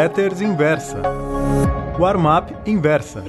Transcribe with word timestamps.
Letters 0.00 0.40
Inversa. 0.40 1.02
Warm-up 1.98 2.54
Inversa. 2.64 3.22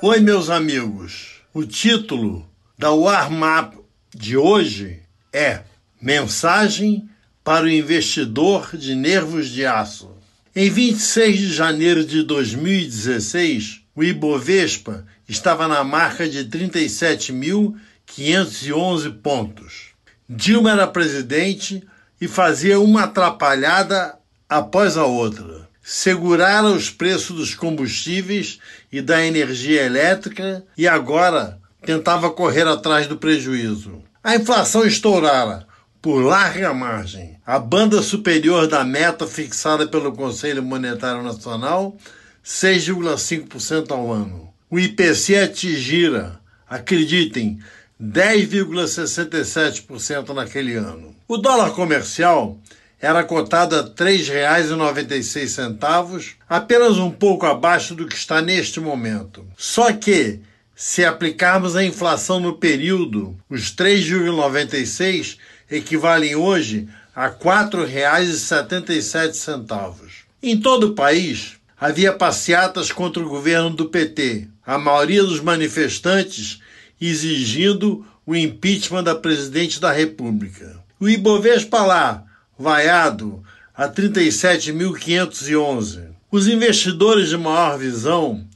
Oi, 0.00 0.20
meus 0.20 0.48
amigos. 0.48 1.40
O 1.52 1.64
título 1.64 2.48
da 2.78 2.92
Warm-up 2.92 3.78
de 4.14 4.36
hoje 4.36 5.02
é 5.32 5.62
Mensagem 6.00 7.10
para 7.42 7.64
o 7.64 7.68
investidor 7.68 8.76
de 8.76 8.94
nervos 8.94 9.48
de 9.48 9.66
aço. 9.66 10.14
Em 10.54 10.70
26 10.70 11.36
de 11.36 11.52
janeiro 11.52 12.04
de 12.04 12.22
2016, 12.22 13.80
o 13.92 14.04
Ibovespa 14.04 15.04
estava 15.28 15.66
na 15.66 15.82
marca 15.82 16.28
de 16.28 16.44
37.511 16.44 19.20
pontos. 19.20 19.88
Dilma 20.28 20.70
era 20.70 20.86
presidente 20.86 21.84
e 22.20 22.28
fazia 22.28 22.78
uma 22.78 23.04
atrapalhada 23.04 24.14
após 24.48 24.96
a 24.96 25.04
outra. 25.04 25.68
Segurara 25.82 26.68
os 26.68 26.90
preços 26.90 27.36
dos 27.36 27.54
combustíveis 27.54 28.60
e 28.92 29.00
da 29.00 29.24
energia 29.24 29.82
elétrica 29.82 30.62
e 30.76 30.86
agora 30.86 31.58
tentava 31.82 32.30
correr 32.30 32.66
atrás 32.66 33.06
do 33.06 33.16
prejuízo. 33.16 34.02
A 34.22 34.36
inflação 34.36 34.84
estourara 34.84 35.66
por 36.02 36.22
larga 36.22 36.74
margem. 36.74 37.38
A 37.46 37.58
banda 37.58 38.02
superior 38.02 38.66
da 38.66 38.84
meta 38.84 39.26
fixada 39.26 39.86
pelo 39.86 40.12
Conselho 40.12 40.62
Monetário 40.62 41.22
Nacional, 41.22 41.96
6,5% 42.44 43.90
ao 43.90 44.12
ano. 44.12 44.52
O 44.70 44.78
IPC 44.78 45.38
atingira, 45.38 46.38
acreditem, 46.68 47.58
10,67% 48.00 50.32
naquele 50.32 50.76
ano. 50.76 51.19
O 51.30 51.38
dólar 51.38 51.70
comercial 51.74 52.58
era 53.00 53.22
cotado 53.22 53.76
a 53.76 53.82
R$ 53.82 53.90
3,96, 53.90 56.34
apenas 56.48 56.98
um 56.98 57.08
pouco 57.08 57.46
abaixo 57.46 57.94
do 57.94 58.08
que 58.08 58.16
está 58.16 58.42
neste 58.42 58.80
momento. 58.80 59.46
Só 59.56 59.92
que, 59.92 60.40
se 60.74 61.04
aplicarmos 61.04 61.76
a 61.76 61.84
inflação 61.84 62.40
no 62.40 62.54
período, 62.54 63.38
os 63.48 63.72
3,96 63.72 65.38
equivalem 65.70 66.34
hoje 66.34 66.88
a 67.14 67.26
R$ 67.26 67.36
4,77. 67.40 70.24
Em 70.42 70.60
todo 70.60 70.88
o 70.88 70.94
país, 70.96 71.52
havia 71.80 72.12
passeatas 72.12 72.90
contra 72.90 73.22
o 73.22 73.28
governo 73.28 73.70
do 73.70 73.88
PT. 73.88 74.48
A 74.66 74.76
maioria 74.76 75.22
dos 75.22 75.40
manifestantes 75.40 76.58
exigindo 77.00 78.04
o 78.26 78.34
impeachment 78.34 79.04
da 79.04 79.14
presidente 79.14 79.80
da 79.80 79.92
República. 79.92 80.89
O 81.00 81.08
Ibovespa 81.08 81.80
lá, 81.80 82.22
vaiado 82.58 83.42
a 83.74 83.88
37.511. 83.88 86.10
Os 86.30 86.46
investidores 86.46 87.30
de 87.30 87.38
maior 87.38 87.78
visão 87.78 88.46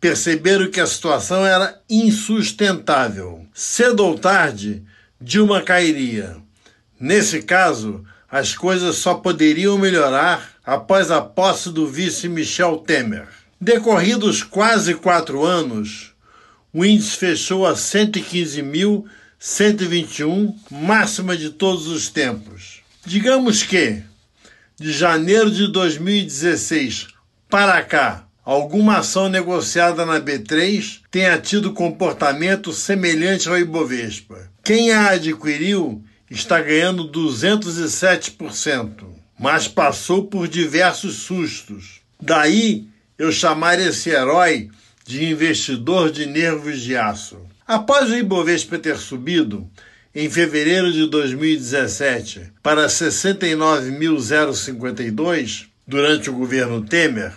perceberam 0.00 0.70
que 0.70 0.80
a 0.80 0.86
situação 0.86 1.44
era 1.44 1.78
insustentável. 1.90 3.46
Cedo 3.52 4.06
ou 4.06 4.18
tarde, 4.18 4.82
Dilma 5.20 5.60
cairia. 5.60 6.38
Nesse 6.98 7.42
caso, 7.42 8.02
as 8.30 8.56
coisas 8.56 8.96
só 8.96 9.16
poderiam 9.16 9.76
melhorar 9.76 10.52
após 10.64 11.10
a 11.10 11.20
posse 11.20 11.70
do 11.70 11.86
vice 11.86 12.26
Michel 12.26 12.78
Temer. 12.78 13.28
Decorridos 13.60 14.42
quase 14.42 14.94
quatro 14.94 15.44
anos, 15.44 16.14
o 16.72 16.86
índice 16.86 17.18
fechou 17.18 17.66
a 17.66 17.76
115.121, 19.42 20.54
máxima 20.70 21.36
de 21.36 21.50
todos 21.50 21.88
os 21.88 22.08
tempos. 22.08 22.80
Digamos 23.04 23.64
que, 23.64 24.00
de 24.78 24.92
janeiro 24.92 25.50
de 25.50 25.66
2016 25.66 27.08
para 27.50 27.82
cá, 27.82 28.24
alguma 28.44 28.98
ação 28.98 29.28
negociada 29.28 30.06
na 30.06 30.20
B3 30.20 31.00
tenha 31.10 31.36
tido 31.38 31.72
comportamento 31.72 32.72
semelhante 32.72 33.48
ao 33.48 33.58
Ibovespa. 33.58 34.48
Quem 34.62 34.92
a 34.92 35.10
adquiriu 35.10 36.04
está 36.30 36.60
ganhando 36.60 37.10
207%, 37.10 39.06
mas 39.36 39.66
passou 39.66 40.26
por 40.26 40.46
diversos 40.46 41.16
sustos. 41.16 42.00
Daí 42.20 42.86
eu 43.18 43.32
chamar 43.32 43.80
esse 43.80 44.08
herói 44.08 44.70
de 45.04 45.24
investidor 45.24 46.12
de 46.12 46.26
nervos 46.26 46.80
de 46.80 46.96
aço. 46.96 47.50
Após 47.72 48.08
o 48.10 48.14
Ibovespa 48.14 48.78
ter 48.78 48.98
subido, 48.98 49.66
em 50.14 50.28
fevereiro 50.28 50.92
de 50.92 51.06
2017, 51.06 52.52
para 52.62 52.86
69.052, 52.86 55.68
durante 55.86 56.28
o 56.28 56.34
governo 56.34 56.84
Temer, 56.84 57.32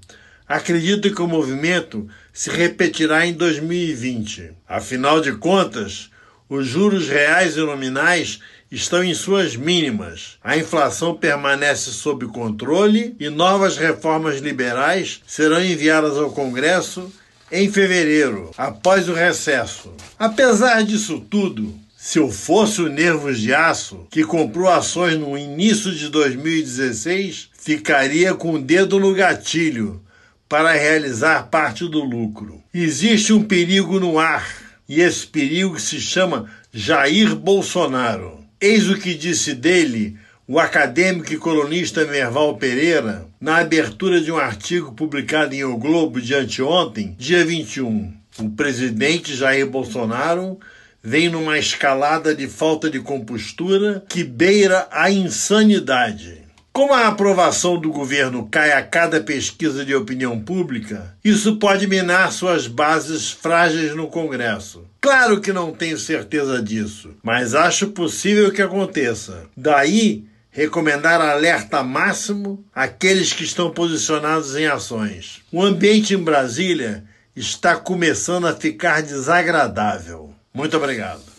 acreditam 0.47 1.11
que 1.11 1.23
o 1.23 1.27
movimento 1.27 2.07
se 2.31 2.51
repetirá 2.51 3.25
em 3.25 3.33
2020. 3.33 4.51
Afinal 4.69 5.21
de 5.21 5.31
contas, 5.31 6.11
os 6.47 6.67
juros 6.67 7.09
reais 7.09 7.57
e 7.57 7.61
nominais 7.61 8.39
estão 8.69 9.03
em 9.03 9.15
suas 9.15 9.55
mínimas. 9.55 10.37
A 10.43 10.55
inflação 10.55 11.15
permanece 11.15 11.89
sob 11.89 12.27
controle 12.27 13.15
e 13.19 13.27
novas 13.27 13.75
reformas 13.75 14.37
liberais 14.37 15.19
serão 15.25 15.65
enviadas 15.65 16.15
ao 16.15 16.29
Congresso 16.29 17.11
em 17.55 17.71
fevereiro, 17.71 18.51
após 18.57 19.07
o 19.07 19.13
recesso. 19.13 19.93
Apesar 20.19 20.83
disso 20.83 21.25
tudo, 21.29 21.73
se 21.95 22.19
eu 22.19 22.29
fosse 22.29 22.81
o 22.81 22.89
Nervos 22.89 23.39
de 23.39 23.53
Aço, 23.53 24.05
que 24.11 24.23
comprou 24.23 24.69
ações 24.69 25.17
no 25.17 25.37
início 25.37 25.91
de 25.91 26.09
2016, 26.09 27.49
ficaria 27.57 28.33
com 28.33 28.53
o 28.53 28.61
dedo 28.61 28.99
no 28.99 29.13
gatilho 29.13 30.01
para 30.47 30.73
realizar 30.73 31.47
parte 31.47 31.87
do 31.87 32.03
lucro. 32.03 32.61
Existe 32.73 33.33
um 33.33 33.41
perigo 33.41 33.99
no 33.99 34.19
ar, 34.19 34.47
e 34.87 35.01
esse 35.01 35.25
perigo 35.25 35.79
se 35.79 35.99
chama 35.99 36.49
Jair 36.71 37.35
Bolsonaro. 37.35 38.39
Eis 38.61 38.89
o 38.89 38.97
que 38.97 39.15
disse 39.15 39.55
dele 39.55 40.17
o 40.47 40.59
acadêmico 40.59 41.33
e 41.33 41.37
colunista 41.37 42.05
Merval 42.05 42.55
Pereira 42.57 43.25
na 43.41 43.57
abertura 43.57 44.21
de 44.21 44.31
um 44.31 44.37
artigo 44.37 44.93
publicado 44.93 45.55
em 45.55 45.63
O 45.63 45.75
Globo 45.75 46.21
de 46.21 46.35
anteontem, 46.35 47.15
dia 47.17 47.43
21. 47.43 48.13
O 48.37 48.49
presidente 48.51 49.35
Jair 49.35 49.65
Bolsonaro 49.65 50.59
vem 51.01 51.29
numa 51.29 51.57
escalada 51.57 52.35
de 52.35 52.47
falta 52.47 52.91
de 52.91 52.99
compostura 52.99 54.05
que 54.07 54.23
beira 54.23 54.87
a 54.91 55.09
insanidade. 55.09 56.45
Como 56.71 56.93
a 56.93 57.07
aprovação 57.07 57.79
do 57.79 57.89
governo 57.89 58.47
cai 58.51 58.73
a 58.73 58.83
cada 58.83 59.21
pesquisa 59.21 59.83
de 59.83 59.95
opinião 59.95 60.39
pública, 60.39 61.15
isso 61.23 61.55
pode 61.55 61.87
minar 61.87 62.31
suas 62.31 62.67
bases 62.67 63.31
frágeis 63.31 63.95
no 63.95 64.09
Congresso. 64.09 64.83
Claro 64.99 65.39
que 65.39 65.53
não 65.53 65.71
tenho 65.71 65.97
certeza 65.97 66.61
disso, 66.61 67.15
mas 67.23 67.55
acho 67.55 67.87
possível 67.87 68.51
que 68.51 68.61
aconteça. 68.61 69.43
Daí, 69.55 70.25
recomendar 70.55 71.19
alerta 71.19 71.83
máximo 71.83 72.65
àqueles 72.73 73.33
que 73.33 73.43
estão 73.43 73.69
posicionados 73.69 74.55
em 74.55 74.65
ações. 74.65 75.41
O 75.51 75.61
ambiente 75.61 76.13
em 76.13 76.17
Brasília 76.17 77.03
está 77.35 77.75
começando 77.75 78.47
a 78.47 78.55
ficar 78.55 79.01
desagradável. 79.01 80.33
Muito 80.53 80.77
obrigado. 80.77 81.34